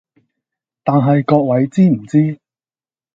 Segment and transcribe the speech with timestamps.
[0.83, 2.39] 但係各位知唔知